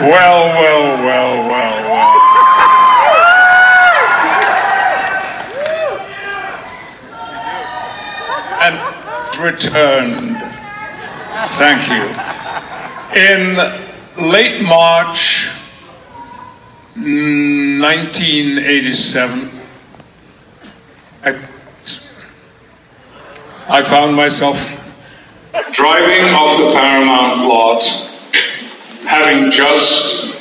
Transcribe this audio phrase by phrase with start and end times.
[0.00, 2.10] Well, well, well, well, well.
[8.62, 8.76] And
[9.38, 10.38] returned.
[11.58, 12.04] Thank you.
[13.20, 13.56] In
[14.30, 15.50] late March
[16.94, 19.59] mm, 1987,
[21.22, 21.32] I,
[23.68, 24.56] I found myself
[25.72, 27.82] driving off the Paramount lot,
[29.06, 30.34] having just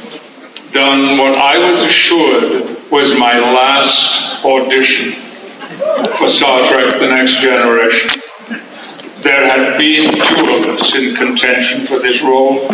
[0.72, 5.14] done what I was assured was my last audition
[6.16, 8.22] for Star Trek The Next Generation.
[9.22, 12.68] There had been two of us in contention for this role.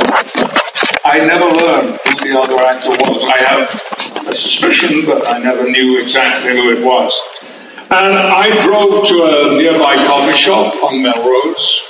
[1.03, 3.23] I never learned who the other actor was.
[3.23, 7.19] I have a suspicion, but I never knew exactly who it was.
[7.91, 11.83] And I drove to a nearby coffee shop on Melrose,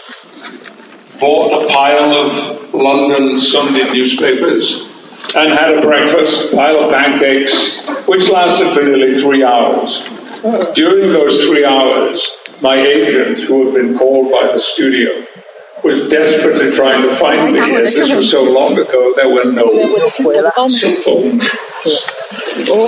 [1.20, 4.90] bought a pile of London Sunday newspapers,
[5.36, 10.04] and had a breakfast, pile of pancakes, which lasted for nearly three hours.
[10.76, 12.30] During those three hours,
[12.62, 15.26] my agent, who had been called by the studio,
[15.84, 19.70] was desperately trying to find me, as this was so long ago, there were no
[20.68, 21.48] cell phones.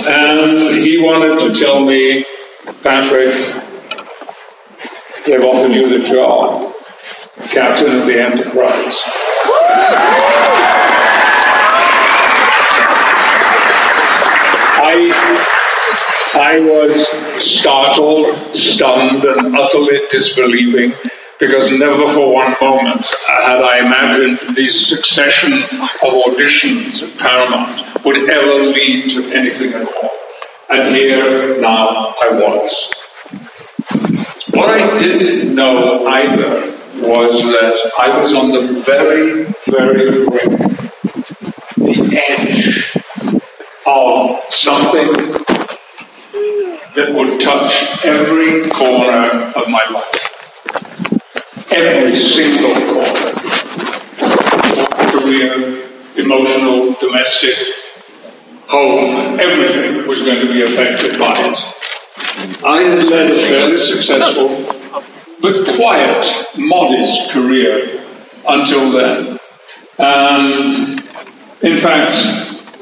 [0.06, 2.24] And he wanted to tell me,
[2.82, 3.34] Patrick,
[5.26, 6.74] they've offered you the job,
[7.50, 9.02] captain of the Enterprise.
[14.80, 15.48] I
[16.34, 20.94] I was startled, stunned, and utterly disbelieving
[21.40, 28.30] because never for one moment had I imagined the succession of auditions at Paramount would
[28.30, 30.17] ever lead to anything at all.
[30.70, 32.92] And here now I was.
[34.50, 40.58] What I didn't know either was that I was on the very, very brink,
[41.76, 42.96] the edge
[43.86, 45.12] of something
[46.94, 50.18] that would touch every corner of my life.
[51.72, 53.32] Every single corner.
[55.12, 57.56] Career, emotional, domestic,
[58.68, 62.64] home, everything was going to be affected by it.
[62.64, 64.78] I had led a fairly successful
[65.40, 68.04] but quiet, modest career
[68.46, 69.38] until then.
[69.98, 71.00] And
[71.62, 72.16] in fact,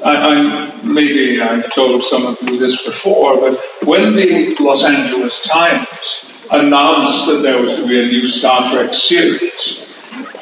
[0.04, 5.40] I, I maybe I've told some of you this before, but when the Los Angeles
[5.42, 9.82] Times announced that there was to be a new Star Trek series,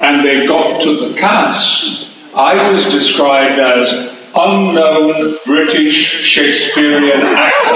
[0.01, 7.71] and they got to the cast, I was described as unknown British Shakespearean actor.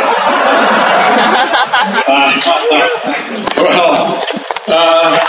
[2.08, 4.22] uh, well,
[4.68, 5.26] uh,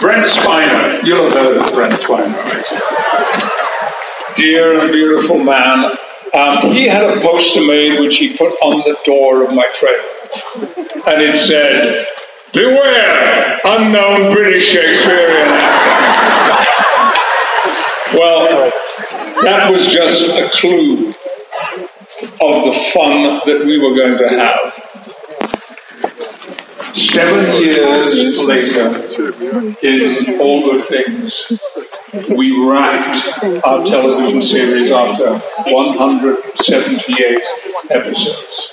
[0.00, 2.66] Brent Spiner, you'll have heard of Brent Spiner, right?
[4.34, 5.96] dear and beautiful man.
[6.34, 10.02] Um, he had a poster made which he put on the door of my trailer.
[11.06, 12.06] And it said,
[12.52, 16.08] Beware, unknown British Shakespearean actor.
[18.18, 18.51] Well,
[19.42, 21.14] that was just a clue
[22.40, 24.72] of the fun that we were going to have.
[26.94, 28.88] Seven years later,
[29.82, 31.52] in All Good Things,
[32.36, 35.38] we wrapped our television series after
[35.72, 37.42] 178
[37.90, 38.72] episodes.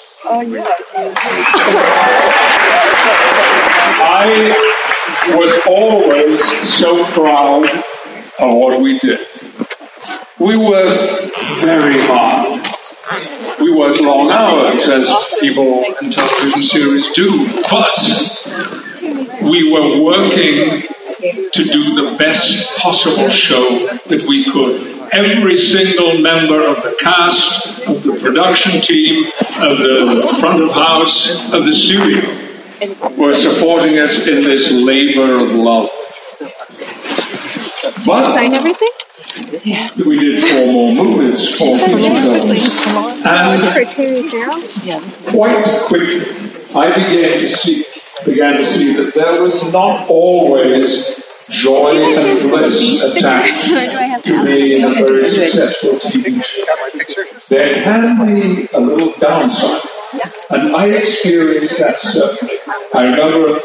[4.01, 4.55] I
[5.35, 7.69] was always so proud
[8.39, 9.27] of what we did.
[10.39, 12.61] We worked very hard.
[13.59, 15.09] We worked long hours, as
[15.41, 17.97] people in television series do, but
[19.41, 20.87] we were working
[21.51, 24.97] to do the best possible show that we could.
[25.11, 29.25] Every single member of the cast, of the production team,
[29.59, 32.21] of the front of house, of the studio
[33.17, 35.89] were supporting us in this labor of love.
[38.05, 38.89] But sign everything?
[39.63, 39.89] Yeah.
[39.95, 42.77] We did four more movies, four feature films.
[43.25, 43.71] And
[45.27, 47.85] quite quickly, I began to see
[48.25, 51.15] began to see that there was not always
[51.49, 56.65] joy and bliss attached to being a very successful TV show.
[57.47, 59.81] There can be a little downside,
[60.49, 62.55] and I experienced that certainly.
[62.93, 63.61] I remember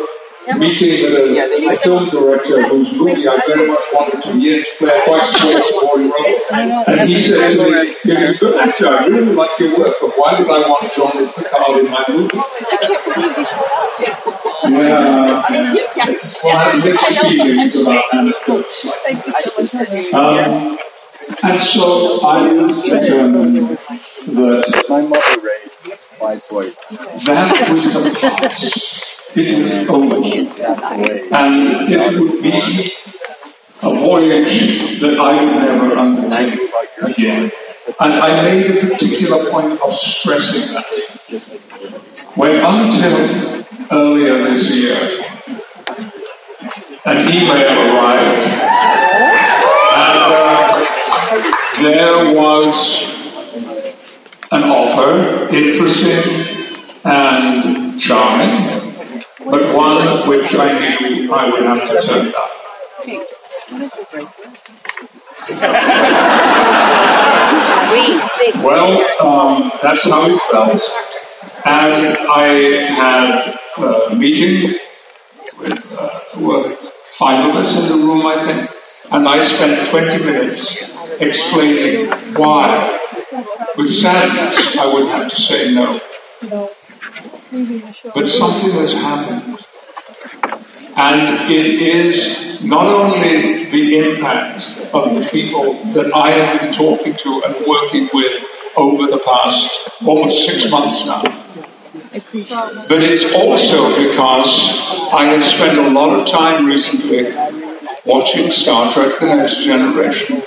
[0.59, 4.65] meeting with a, a film director whose movie I very much wanted to be in
[4.65, 6.39] to play a quite small supporting role.
[6.87, 10.13] And he said to me, You're a good actor, I really like your work, but
[10.17, 12.39] why did I want Jean Picard in my movie?
[12.39, 14.01] I can't believe you showed up.
[14.01, 20.15] Yeah, well, I have mixed feelings about anecdotes like that.
[20.15, 20.79] Um,
[21.43, 26.75] and so I was determined that My mother raised five boys.
[27.25, 29.14] that was the past.
[29.37, 31.35] It was over.
[31.35, 32.93] And it would be
[33.83, 36.61] a voyage that I would never undertake
[37.03, 37.51] again.
[38.01, 40.87] And I made a particular point of stressing that.
[42.37, 45.21] When until earlier this year,
[47.05, 48.49] an email arrived,
[49.95, 50.83] and uh,
[51.83, 53.05] there was
[54.51, 56.55] an offer, interesting
[57.05, 58.74] and charming,
[59.45, 62.51] but one which I knew I would have to turn down.
[68.65, 70.83] Well, um, that's how it felt.
[71.67, 72.47] And I
[72.91, 74.79] had a meeting
[75.59, 76.77] with uh, were
[77.13, 78.71] five of us in the room, I think,
[79.11, 82.99] and I spent 20 minutes explaining why,
[83.77, 86.01] with sadness, I would have to say no.
[88.15, 89.65] But something has happened.
[90.97, 97.15] And it is not only the impact of the people that I have been talking
[97.15, 98.45] to and working with
[98.77, 101.23] over the past almost six months now,
[102.89, 104.79] but it's also because
[105.13, 107.33] I have spent a lot of time recently
[108.05, 110.43] watching Star Trek The Next Generation.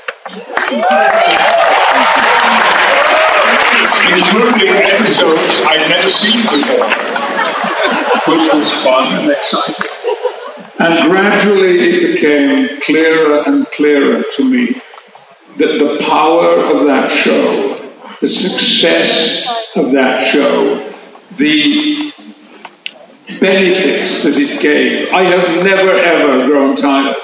[4.10, 6.97] Including episodes I'd never seen before,
[8.28, 9.90] which was fun and exciting.
[10.80, 14.82] And gradually it became clearer and clearer to me
[15.58, 17.92] that the power of that show,
[18.22, 20.94] the success of that show,
[21.38, 22.12] the
[23.40, 25.12] benefits that it gave.
[25.14, 27.16] I have never ever grown tired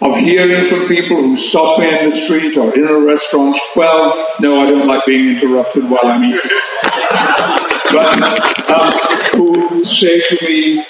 [0.00, 3.58] of hearing from people who stop me in the street or in a restaurant.
[3.76, 6.40] Well, no, I don't like being interrupted while I'm eating.
[7.92, 8.22] But
[8.70, 8.92] um,
[9.34, 10.84] who say to me,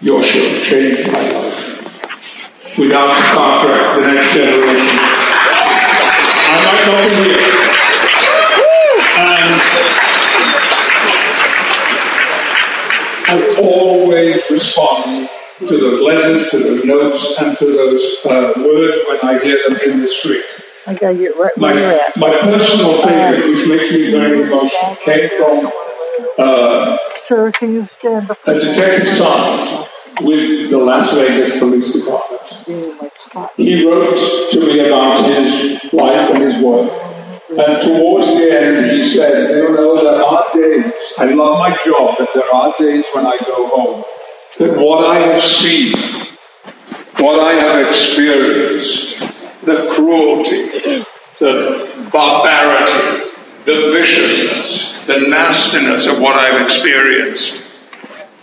[0.00, 2.78] your show changed my life.
[2.78, 4.98] Without Star Trek, the next generation.
[6.46, 7.54] I might not be here.
[9.16, 9.60] And
[13.26, 15.28] I always respond
[15.60, 19.78] to those letters, to those notes, and to those uh, words when I hear them
[19.90, 20.44] in the street.
[20.86, 22.16] I gotta get right My, where you're at.
[22.18, 25.72] my personal favorite, which makes me very emotional, came from
[26.38, 28.38] uh, Sir, can you stand up?
[28.46, 29.88] a detective sergeant
[30.20, 33.52] with the Las Vegas Police Department.
[33.56, 36.90] He wrote to me about his life and his work.
[37.48, 42.16] And towards the end, he said, You know, there are days, I love my job,
[42.18, 44.04] but there are days when I go home
[44.58, 45.96] that what I have seen,
[47.18, 49.18] what I have experienced,
[49.64, 51.06] the cruelty,
[51.38, 53.33] the barbarity,
[53.64, 57.62] the viciousness, the nastiness of what I've experienced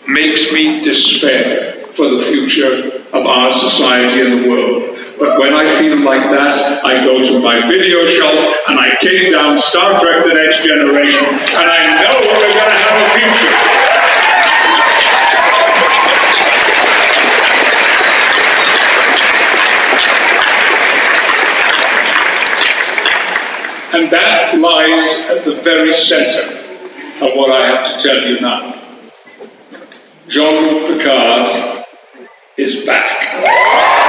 [0.07, 4.97] makes me despair for the future of our society and the world.
[5.19, 9.31] But when I feel like that, I go to my video shelf and I take
[9.31, 14.20] down Star Trek The Next Generation, and I know we're going to have a future.
[23.93, 26.57] And that lies at the very center
[27.25, 28.81] of what I have to tell you now.
[30.27, 31.85] Jean-Luc Picard
[32.57, 34.00] is back.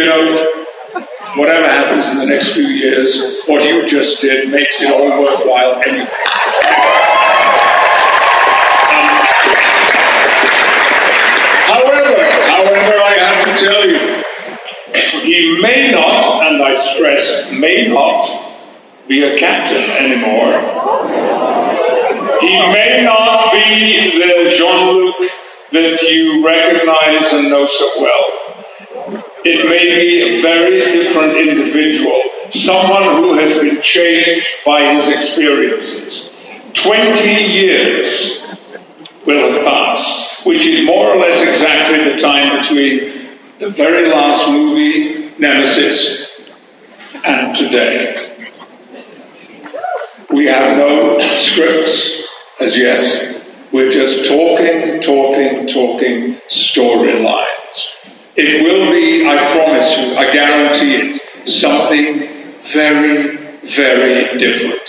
[0.00, 0.64] you know,
[1.36, 5.82] whatever happens in the next few years, what you just did makes it all worthwhile
[5.86, 6.08] anyway.
[8.88, 9.10] Um,
[11.68, 12.16] however,
[12.48, 14.24] however, I have to tell you,
[15.22, 18.22] he may not, and I stress, may not
[19.06, 20.52] be a captain anymore.
[22.40, 25.30] He may not be the Jean Luc
[25.72, 28.39] that you recognize and know so well.
[29.42, 36.28] It may be a very different individual, someone who has been changed by his experiences.
[36.74, 38.42] 20 years
[39.24, 44.48] will have passed, which is more or less exactly the time between the very last
[44.50, 46.40] movie, Nemesis,
[47.24, 48.50] and today.
[50.30, 52.24] We have no scripts
[52.60, 53.42] as yet.
[53.72, 57.59] We're just talking, talking, talking storylines.
[58.36, 64.88] It will be, I promise you, I guarantee it, something very, very different.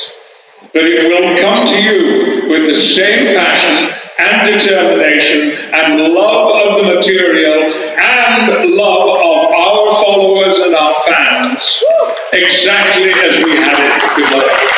[0.73, 6.85] But it will come to you with the same passion and determination and love of
[6.85, 11.83] the material and love of our followers and our fans,
[12.33, 14.70] exactly as we had it before.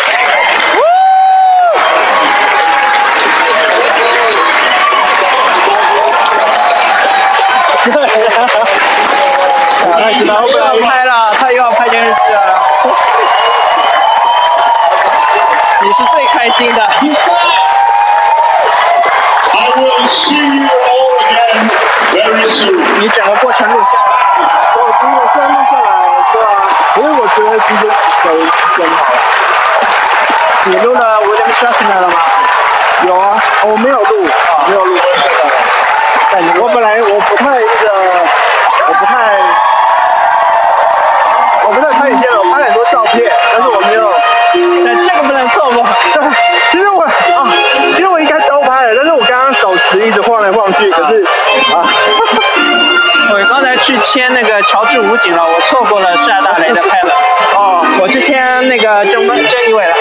[27.73, 28.37] 我觉得今天可以
[28.77, 29.01] 真好。
[30.65, 32.13] 你录了 William Shatner 了吗？
[33.07, 34.29] 有啊，我没有录，
[34.67, 34.95] 没有录。
[36.31, 37.65] 但我本来我不太那个，
[38.87, 39.39] 我不太，
[41.65, 44.13] 我不太拍影片，我拍了很多照片，但是我没有。
[44.85, 45.83] 但这个不能错过。
[46.13, 46.23] 对，
[46.71, 47.09] 其实我啊，
[47.93, 51.25] 其实我应该都拍了，但是我刚刚手持一直晃来晃去，可是
[51.73, 51.83] 啊，
[53.33, 57.13] 我刚才去签那个乔治武警了，我错过了夏大雷的拍了。
[58.01, 59.37] 我去签那个郑郑
[59.69, 59.95] 一伟了。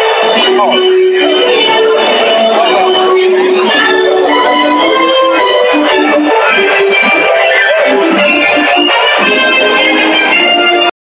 [0.58, 1.51] 哦。